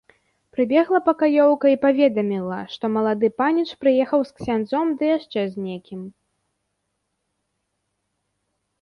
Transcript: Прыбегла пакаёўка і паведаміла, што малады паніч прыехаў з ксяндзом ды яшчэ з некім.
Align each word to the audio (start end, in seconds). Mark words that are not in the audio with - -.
Прыбегла 0.53 0.99
пакаёўка 1.09 1.65
і 1.75 1.79
паведаміла, 1.83 2.57
што 2.73 2.85
малады 2.95 3.27
паніч 3.43 3.67
прыехаў 3.83 4.19
з 4.31 4.41
ксяндзом 4.41 4.87
ды 5.03 5.13
яшчэ 5.17 5.41
з 5.55 5.71
некім. 5.71 6.03